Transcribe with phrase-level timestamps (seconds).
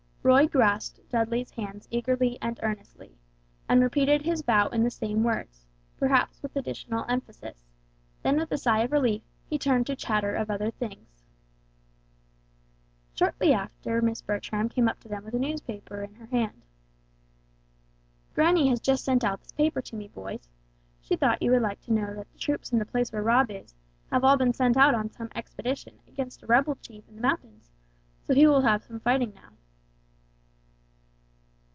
[0.23, 3.17] Roy grasped Dudley's hands eagerly and earnestly,
[3.67, 5.65] and repeated his vow in the same words,
[5.97, 7.65] perhaps with additional emphasis;
[8.21, 11.23] then with a sigh of relief, he turned to chatter of other things.
[13.15, 16.61] Shortly after Miss Bertram came up to them with a newspaper in her hand.
[18.35, 20.49] "Granny has just sent out this paper to me, boys.
[21.01, 23.49] She thought you would like to know that the troops in the place where Rob
[23.49, 23.73] is,
[24.11, 27.71] have all been sent out on some expedition against a rebel chief in the mountains,
[28.27, 29.53] so he will have some fighting now."